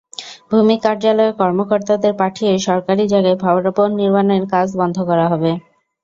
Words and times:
ভূমি 0.49 0.75
কার্যালয়ের 0.83 1.37
কর্মকর্তাদের 1.39 2.13
পাঠিয়ে 2.21 2.53
সরকারি 2.67 3.03
জায়গায় 3.07 3.37
ভবন 3.43 3.89
নির্মাণের 3.99 4.43
কাজ 4.53 4.67
বন্ধ 4.79 4.97
করা 5.09 5.25
হবে। 5.31 5.51